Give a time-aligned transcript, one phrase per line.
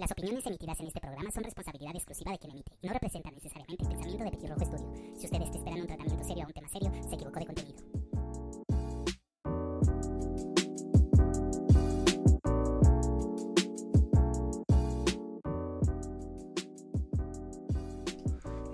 [0.00, 3.34] Las opiniones emitidas en este programa son responsabilidad exclusiva de quien emite y no representan
[3.34, 4.94] necesariamente el pensamiento de Petirrojo Estudio.
[5.18, 7.82] Si ustedes te esperan un tratamiento serio a un tema serio, se equivocó de contenido.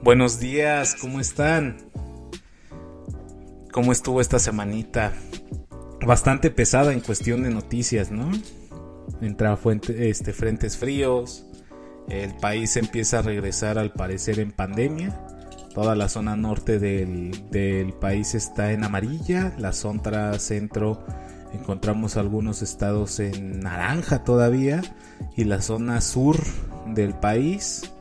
[0.04, 1.90] Buenos días, ¿cómo están?
[3.72, 5.12] ¿Cómo estuvo esta semanita?
[6.06, 8.30] Bastante pesada en cuestión de noticias, ¿no?
[9.20, 11.46] Entra este, frentes fríos,
[12.08, 15.26] el país empieza a regresar al parecer en pandemia,
[15.74, 21.04] toda la zona norte del, país está en amarilla, la zona centro
[21.52, 24.82] encontramos algunos estados en naranja todavía
[25.36, 26.36] y la zona sur
[26.86, 27.92] del país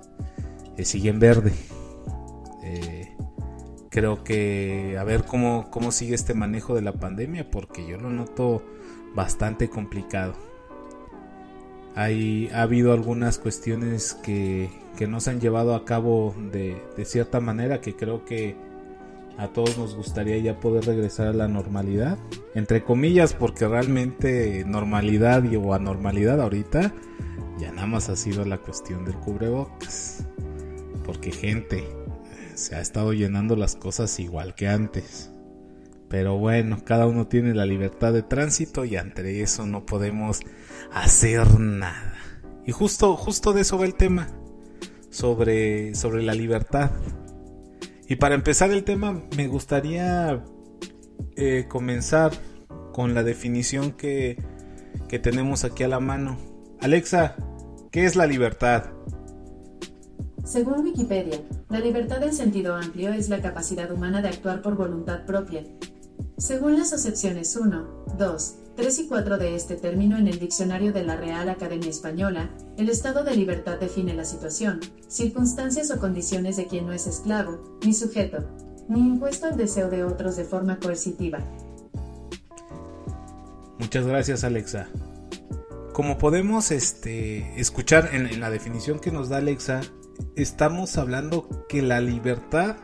[0.78, 1.54] eh, sigue en verde.
[2.64, 3.16] Eh,
[3.90, 8.10] creo que a ver cómo, cómo sigue este manejo de la pandemia porque yo lo
[8.10, 8.64] noto
[9.16, 10.34] bastante complicado
[11.96, 17.82] ha habido algunas cuestiones que, que no se han llevado a cabo de, cierta manera
[17.82, 18.56] que creo que
[19.38, 22.18] a todos nos gustaría ya poder regresar a la normalidad.
[22.54, 26.94] Entre comillas, porque realmente normalidad y, o anormalidad ahorita
[27.60, 30.26] ya nada más ha sido la cuestión del cubrebocas.
[31.06, 31.86] Porque gente,
[32.56, 35.32] se ha estado llenando las cosas igual que antes.
[36.10, 40.40] Pero bueno, cada uno tiene la libertad de tránsito y ante eso no podemos
[40.94, 42.14] hacer nada.
[42.66, 44.28] Y justo, justo de eso va el tema,
[45.10, 46.92] sobre, sobre la libertad.
[48.08, 50.44] Y para empezar el tema, me gustaría
[51.36, 52.32] eh, comenzar
[52.94, 54.38] con la definición que,
[55.08, 56.38] que tenemos aquí a la mano.
[56.80, 57.36] Alexa,
[57.92, 58.92] ¿qué es la libertad?
[60.44, 65.26] Según Wikipedia, la libertad en sentido amplio es la capacidad humana de actuar por voluntad
[65.26, 65.64] propia.
[66.38, 71.04] Según las acepciones 1, 2, 3 y 4 de este término en el diccionario de
[71.04, 76.68] la Real Academia Española, el estado de libertad define la situación, circunstancias o condiciones de
[76.68, 78.44] quien no es esclavo, ni sujeto,
[78.88, 81.40] ni impuesto al deseo de otros de forma coercitiva.
[83.80, 84.88] Muchas gracias Alexa.
[85.94, 89.82] Como podemos este, escuchar en, en la definición que nos da Alexa,
[90.36, 92.78] estamos hablando que la libertad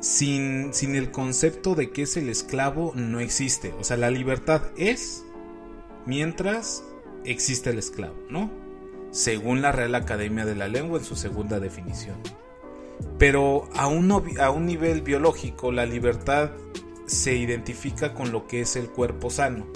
[0.00, 3.72] sin, el concepto de que es el esclavo no existe.
[3.78, 5.24] O sea, la libertad es
[6.06, 6.84] mientras
[7.24, 8.50] existe el esclavo, ¿no?
[9.10, 12.16] Según la Real Academia de la Lengua en su segunda definición.
[13.18, 14.10] Pero a un,
[14.40, 16.50] a un nivel biológico, la libertad
[17.06, 19.66] se identifica con lo que es el cuerpo sano.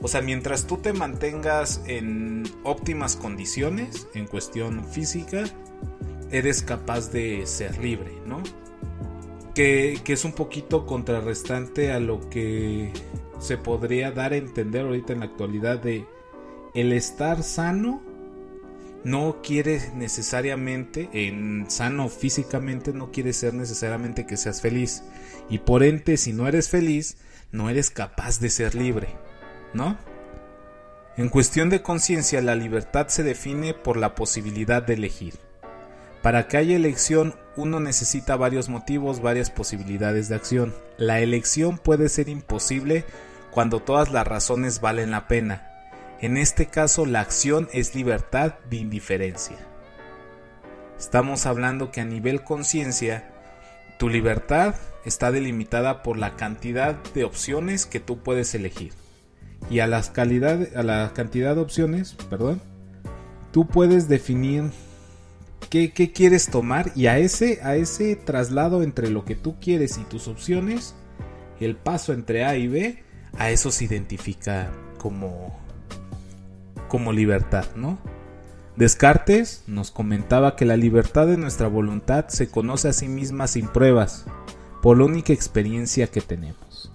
[0.00, 5.44] O sea, mientras tú te mantengas en óptimas condiciones, en cuestión física,
[6.30, 8.42] eres capaz de ser libre, ¿no?
[9.58, 12.92] que, es un poquito contrarrestante a lo que
[13.40, 16.06] se podría dar a entender ahorita en la actualidad de
[16.74, 18.00] el estar sano
[19.02, 25.02] no quiere necesariamente, en sano físicamente, no quiere ser necesariamente que seas feliz.
[25.48, 27.16] Y por ende, si no eres feliz,
[27.50, 29.08] no eres capaz de ser libre,
[29.72, 29.96] ¿no?
[31.16, 35.34] En cuestión de conciencia, la libertad se define por la posibilidad de elegir.
[36.22, 40.74] Para que haya elección uno necesita varios motivos, varias posibilidades de acción.
[40.96, 43.04] La elección puede ser imposible
[43.50, 45.68] cuando todas las razones valen la pena.
[46.20, 49.56] En este caso la acción es libertad de indiferencia.
[50.98, 53.32] Estamos hablando que a nivel conciencia,
[53.98, 54.74] tu libertad
[55.04, 58.92] está delimitada por la cantidad de opciones que tú puedes elegir.
[59.70, 62.60] Y a, las calidad, a la cantidad de opciones, perdón,
[63.52, 64.70] tú puedes definir
[65.70, 70.04] qué, quieres tomar y a ese, a ese traslado entre lo que tú quieres y
[70.04, 70.94] tus opciones,
[71.60, 73.02] el paso entre A y B,
[73.36, 75.58] a eso se identifica como,
[76.88, 77.98] como libertad, ¿no?
[78.76, 83.66] Descartes nos comentaba que la libertad de nuestra voluntad se conoce a sí misma sin
[83.68, 84.24] pruebas,
[84.82, 86.92] por la única experiencia que tenemos.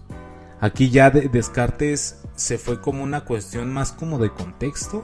[0.61, 5.03] Aquí ya Descartes se fue como una cuestión más como de contexto,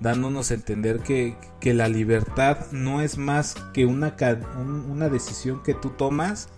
[0.00, 4.14] dándonos a entender que, la libertad no es más que una,
[4.88, 6.48] una decisión que tú tomas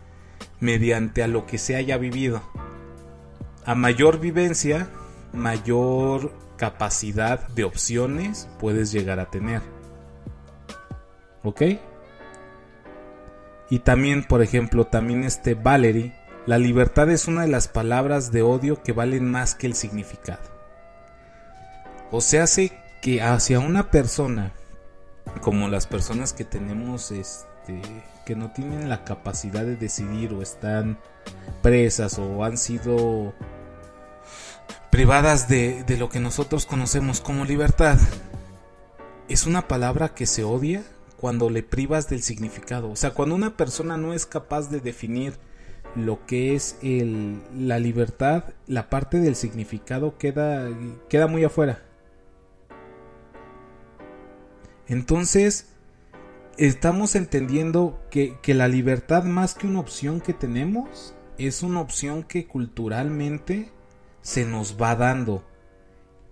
[0.61, 2.43] mediante a lo que se haya vivido.
[3.65, 4.91] A mayor vivencia,
[5.33, 9.63] mayor capacidad de opciones puedes llegar a tener.
[11.43, 11.63] ¿Ok?
[13.71, 16.15] Y también, por ejemplo, también este Valerie,
[16.49, 20.41] la libertad es una de las palabras de odio que valen más que el significado.
[22.11, 22.73] O sea, hace
[23.03, 24.55] que hacia una persona,
[25.43, 27.83] como las personas que tenemos, este,
[28.25, 30.99] que no tienen la capacidad de decidir o están
[31.61, 33.35] presas o han sido
[34.91, 37.99] privadas de, de lo que nosotros conocemos como libertad,
[39.29, 40.83] es una palabra que se odia
[41.21, 42.91] cuando le privas del significado.
[42.91, 45.39] O sea, cuando una persona no es capaz de definir
[45.99, 50.69] lo que es la libertad, la parte del significado queda,
[51.09, 51.83] queda muy afuera.
[54.87, 55.75] Entonces,
[56.57, 62.23] estamos entendiendo que, que, la libertad más que una opción que tenemos, es una opción
[62.23, 63.71] que culturalmente
[64.23, 65.45] se nos va dando.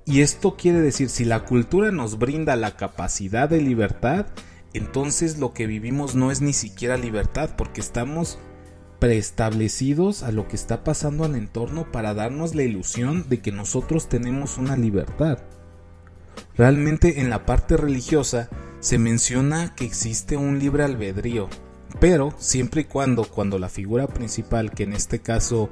[0.04, 4.26] Y esto quiere decir, si la cultura nos brinda la capacidad de libertad,
[4.72, 8.38] entonces lo que vivimos no es ni siquiera libertad, porque estamos
[8.98, 14.08] preestablecidos a lo que está pasando al entorno para darnos la ilusión de que nosotros
[14.08, 15.38] tenemos una libertad.
[16.56, 18.48] Realmente en la parte religiosa
[18.80, 21.48] se menciona que existe un libre albedrío,
[22.00, 25.68] pero siempre y cuando cuando la figura principal, que en este caso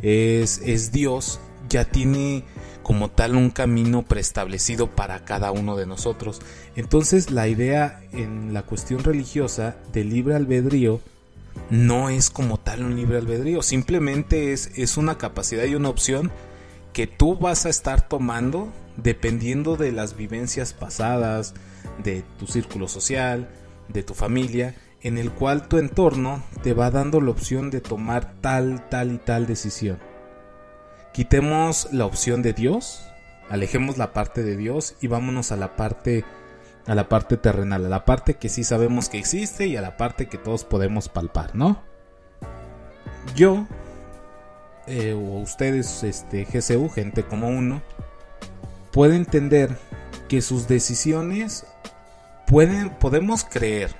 [0.00, 2.44] es, es Dios, ya tiene
[2.82, 6.40] como tal un camino preestablecido para cada uno de nosotros.
[6.76, 11.00] Entonces la idea en la cuestión religiosa del libre albedrío
[11.72, 16.30] no es como tal un libre albedrío, simplemente es, es una capacidad y una opción
[16.92, 21.54] que tú vas a estar tomando dependiendo de las vivencias pasadas,
[22.04, 23.48] de tu círculo social,
[23.88, 28.34] de tu familia, en el cual tu entorno te va dando la opción de tomar
[28.42, 29.98] tal, tal y tal decisión.
[31.14, 33.02] Quitemos la opción de Dios,
[33.48, 36.26] alejemos la parte de Dios y vámonos a la parte
[36.86, 39.96] a la parte terrenal, a la parte que sí sabemos que existe y a la
[39.96, 41.82] parte que todos podemos palpar, ¿no?
[43.34, 43.66] Yo
[44.86, 47.82] eh, o ustedes, este GCU, gente como uno,
[48.90, 49.78] puede entender
[50.28, 51.66] que sus decisiones
[52.46, 53.94] pueden podemos creer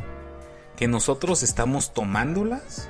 [0.77, 2.89] que nosotros estamos tomándolas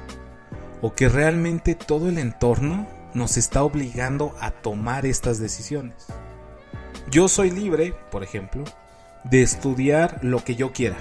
[0.81, 6.07] o que realmente todo el entorno nos está obligando a tomar estas decisiones.
[7.11, 8.65] Yo soy libre, por ejemplo,
[9.25, 10.97] de estudiar lo que yo quiera.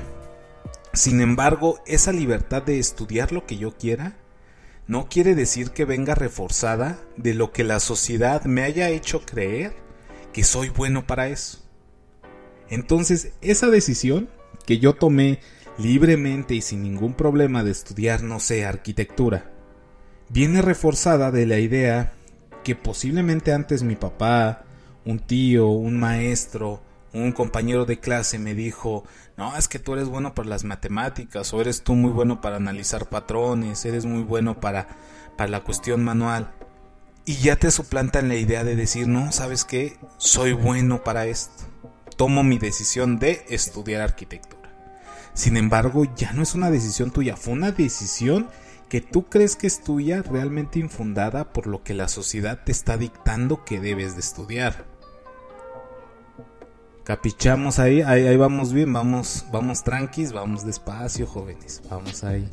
[0.94, 4.18] Sin embargo, esa libertad de estudiar lo que yo quiera
[4.88, 9.74] no quiere decir que venga reforzada de lo que la sociedad me haya hecho creer
[10.34, 11.60] que soy bueno para eso.
[12.70, 14.30] Entonces, esa decisión
[14.66, 15.40] que yo tomé
[15.78, 19.52] libremente y sin ningún problema de estudiar, no sé, arquitectura,
[20.30, 22.14] viene reforzada de la idea
[22.64, 24.64] que posiblemente antes mi papá,
[25.06, 26.82] un tío, un maestro,
[27.14, 29.04] un compañero de clase me dijo,
[29.38, 32.58] no, es que tú eres bueno para las matemáticas, o eres tú muy bueno para
[32.58, 34.88] analizar patrones, eres muy bueno para,
[35.38, 36.54] para la cuestión manual.
[37.26, 39.98] Y ya te suplantan la idea de decir, no, ¿sabes qué?
[40.18, 41.64] Soy bueno para esto.
[42.18, 44.62] Tomo mi decisión de estudiar arquitectura.
[45.34, 48.50] Sin embargo, ya no es una decisión tuya, fue una decisión
[48.90, 52.98] que tú crees que es tuya realmente infundada por lo que la sociedad te está
[52.98, 54.86] dictando que debes de estudiar.
[57.04, 62.48] Capichamos ahí, ahí, vamos bien, vamos, vamos tranquis, vamos despacio, jóvenes, vamos ahí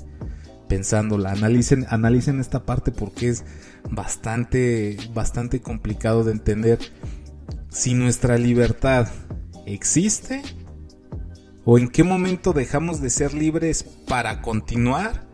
[0.69, 3.45] pensándola, analicen, analicen esta parte porque es
[3.91, 6.79] bastante, bastante complicado de entender.
[7.71, 9.09] Si nuestra libertad
[9.67, 10.43] existe,
[11.65, 15.28] o en qué momento dejamos de ser libres para continuar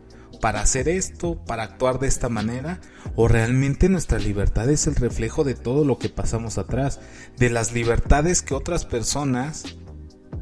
[0.45, 2.79] para hacer esto, para actuar de esta manera,
[3.17, 7.01] o realmente nuestra libertad es el reflejo de todo lo que pasamos atrás,
[7.39, 9.65] de las libertades que otras personas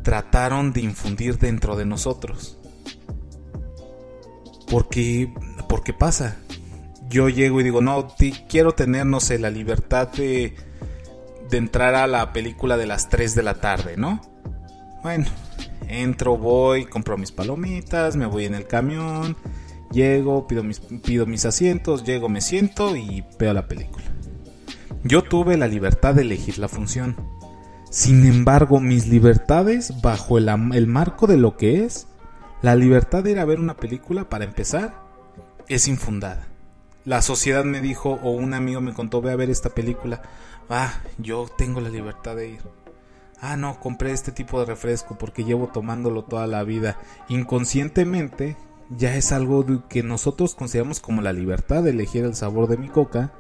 [0.03, 2.59] trataron de infundir dentro de nosotros.
[4.69, 5.33] Porque,
[5.69, 6.37] porque pasa.
[7.09, 8.13] Yo llego y digo, no,
[8.49, 10.57] quiero tener, no sé, la libertad de,
[11.49, 14.21] de entrar a la película de las 3 de la tarde, ¿no?
[15.05, 15.27] Bueno,
[15.87, 19.37] entro, voy, compro mis palomitas, me voy en el camión,
[19.93, 20.63] Llego, pido
[21.27, 24.07] mis, asientos, llego, me siento y veo la película.
[25.05, 27.17] Yo tuve la libertad de elegir la función.
[27.91, 32.07] Sin embargo, mis libertades, bajo el, el marco de lo que es,
[32.63, 34.95] la libertad de ir a ver una película, para empezar,
[35.69, 36.49] es infundada.
[37.05, 40.23] La sociedad me dijo, o un amigo me contó, ve a ver esta película.
[40.71, 42.61] Ah, yo tengo la libertad de ir.
[43.41, 46.99] Ah, no, compré este tipo de refresco porque llevo tomándolo toda la vida.
[47.29, 48.57] Inconscientemente
[48.97, 52.89] ya es algo que nosotros consideramos como la libertad de elegir el sabor de mi
[52.89, 53.33] coca,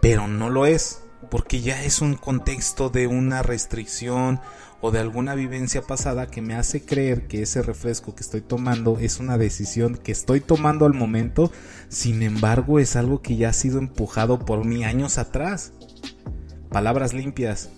[0.00, 4.40] pero no lo es, porque ya es un contexto de una restricción
[4.80, 8.98] o de alguna vivencia pasada que me hace creer que ese refresco que estoy tomando
[8.98, 11.50] es una decisión que estoy tomando al momento,
[11.88, 15.72] sin embargo es algo que ya ha sido empujado por mí años atrás.
[16.70, 17.70] Palabras limpias.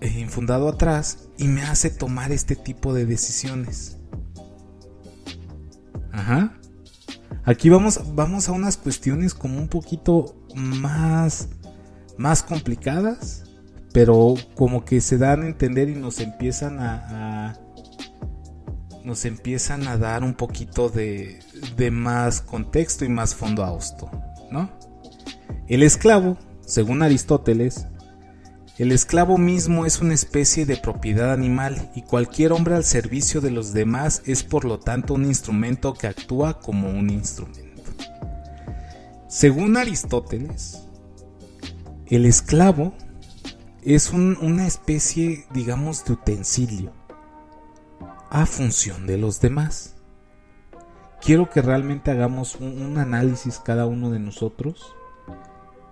[0.00, 4.01] He infundado atrás y me hace tomar este tipo de decisiones.
[6.12, 6.52] Ajá.
[7.44, 11.48] Aquí vamos, vamos a unas cuestiones como un poquito más,
[12.16, 13.44] más complicadas,
[13.92, 17.58] pero como que se dan a entender y nos empiezan a,
[19.04, 21.40] nos empiezan a dar un poquito de,
[21.76, 24.10] de más contexto y más fondo a esto,
[24.50, 24.70] ¿no?
[25.66, 27.86] El esclavo, según Aristóteles,
[28.82, 33.52] el esclavo mismo es una especie de propiedad animal y cualquier hombre al servicio de
[33.52, 37.92] los demás es por lo tanto un instrumento que actúa como un instrumento.
[39.28, 40.82] Según Aristóteles,
[42.08, 42.92] el esclavo
[43.82, 46.92] es una especie, digamos, de utensilio
[48.30, 49.94] a función de los demás.
[51.20, 54.92] Quiero que realmente hagamos un análisis cada uno de nosotros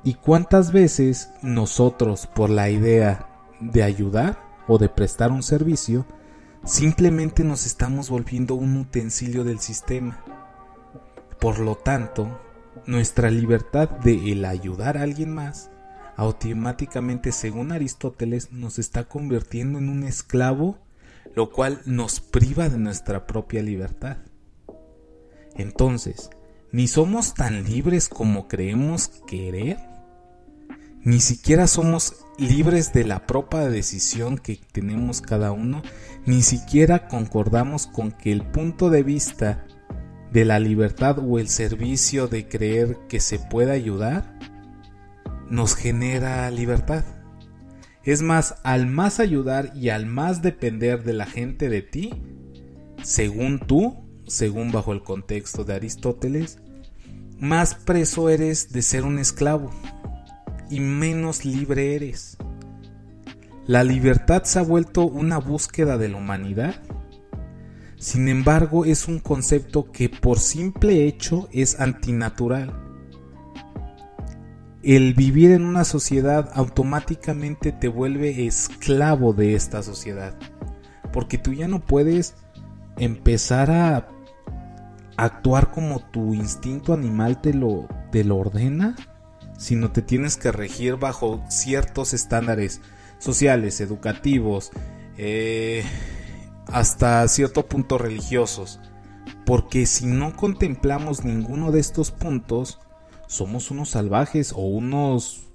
[0.03, 3.29] ¿Y cuántas veces nosotros, por la idea
[3.61, 6.07] de ayudar o de prestar un servicio,
[6.65, 10.25] simplemente nos estamos volviendo un utensilio del sistema?
[11.39, 12.41] Por lo tanto,
[12.87, 15.71] nuestra libertad de el ayudar a alguien más,
[16.17, 20.79] automáticamente, según Aristóteles, nos está convirtiendo en un esclavo,
[21.35, 24.17] lo cual nos priva de nuestra propia libertad.
[25.57, 26.31] Entonces,
[26.73, 29.90] ni somos tan libres como creemos querer,
[31.03, 35.83] ni siquiera somos libres de la propia decisión que tenemos cada uno,
[36.27, 39.67] ni siquiera concordamos con que el punto de vista
[40.33, 44.39] de la libertad o el servicio de creer que se puede ayudar
[45.49, 47.05] nos genera libertad.
[48.05, 52.23] Es más, al más ayudar y al más depender de la gente de ti,
[53.03, 56.59] según tú, según bajo el contexto de Aristóteles,
[57.39, 59.71] más preso eres de ser un esclavo
[60.71, 62.39] y menos libre eres.
[63.67, 66.77] La libertad se ha vuelto una búsqueda de la humanidad.
[67.97, 72.73] Sin embargo, es un concepto que por simple hecho es antinatural.
[74.83, 80.35] El vivir en una sociedad automáticamente te vuelve esclavo de esta sociedad.
[81.13, 82.35] Porque tú ya no puedes
[82.97, 84.09] empezar a
[85.17, 88.97] actuar como tu instinto animal te lo, te lo ordena
[89.61, 92.81] sino te tienes que regir bajo ciertos estándares
[93.19, 94.71] sociales, educativos,
[95.19, 95.85] eh,
[96.67, 98.81] hasta cierto punto religiosos.
[99.45, 102.79] Porque si no contemplamos ninguno de estos puntos,
[103.29, 105.51] somos unos salvajes o unos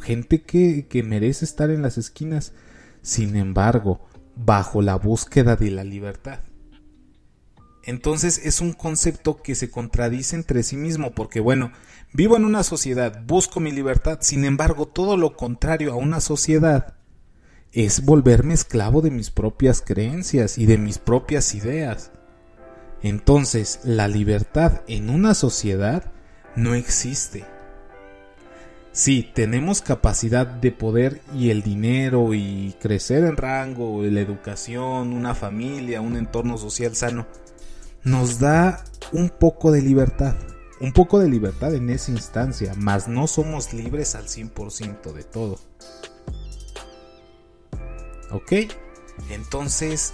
[0.00, 2.52] gente que, que merece estar en las esquinas.
[3.02, 6.38] Sin embargo, bajo la búsqueda de la libertad.
[7.86, 11.70] Entonces es un concepto que se contradice entre sí mismo, porque bueno,
[12.12, 16.94] vivo en una sociedad, busco mi libertad, sin embargo todo lo contrario a una sociedad
[17.72, 22.12] es volverme esclavo de mis propias creencias y de mis propias ideas.
[23.02, 26.10] Entonces la libertad en una sociedad
[26.56, 27.44] no existe.
[28.92, 35.34] Sí, tenemos capacidad de poder y el dinero y crecer en rango, la educación, una
[35.34, 37.26] familia, un entorno social sano
[38.04, 40.34] nos da un poco de libertad.
[40.80, 45.58] Un poco de libertad en esa instancia, mas no somos libres al 100% de todo.
[48.30, 48.52] ¿Ok?
[49.30, 50.12] Entonces,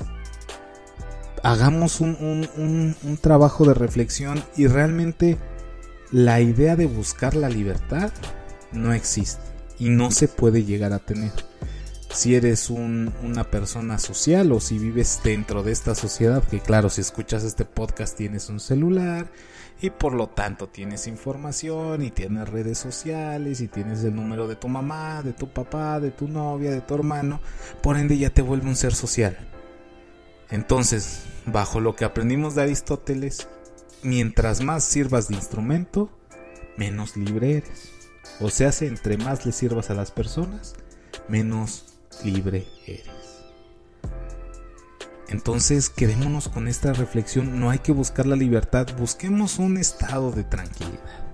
[1.42, 5.38] hagamos un, un, trabajo de reflexión y realmente
[6.12, 8.12] la idea de buscar la libertad
[8.72, 9.42] no existe
[9.78, 11.32] y no se puede llegar a tener
[12.12, 17.00] si eres una persona social o si vives dentro de esta sociedad, que claro, si
[17.00, 19.30] escuchas este podcast tienes un celular
[19.80, 24.56] y por lo tanto tienes información y tienes redes sociales y tienes el número de
[24.56, 27.40] tu mamá, de tu papá, de tu novia, de tu hermano,
[27.82, 29.38] por ende ya te vuelve un ser social.
[30.50, 33.48] Entonces, bajo lo que aprendimos de Aristóteles,
[34.02, 36.10] mientras más sirvas de instrumento,
[36.76, 37.92] menos libre eres.
[38.40, 40.74] O sea, entre más le sirvas a las personas,
[41.28, 41.89] menos
[42.24, 43.20] libre eres.
[45.28, 50.42] Entonces quedémonos con esta reflexión, no hay que buscar la libertad, busquemos un estado de
[50.42, 51.30] tranquilidad.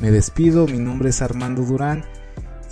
[0.00, 2.04] Me despido, mi nombre es Armando Durán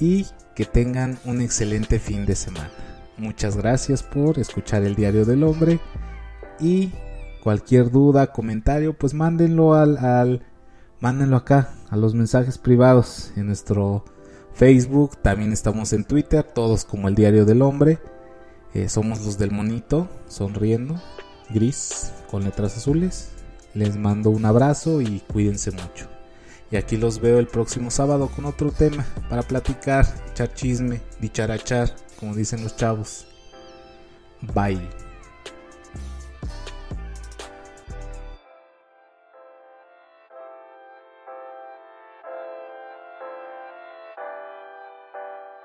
[0.00, 2.70] y que tengan un excelente fin de semana.
[3.18, 5.78] Muchas gracias por escuchar el Diario del Hombre
[6.58, 6.92] y
[7.42, 10.42] cualquier duda, comentario, pues mándenlo al, al
[10.98, 14.04] mándenlo acá a los mensajes privados en nuestro
[14.54, 17.98] Facebook, también estamos en Twitter, todos como el Diario del Hombre.
[18.74, 21.00] Eh, somos los del monito, sonriendo,
[21.48, 23.30] gris, con letras azules.
[23.74, 26.08] Les mando un abrazo y cuídense mucho.
[26.70, 31.94] Y aquí los veo el próximo sábado con otro tema para platicar, echar chisme, dicharachar,
[32.18, 33.26] como dicen los chavos.
[34.54, 34.99] Bye.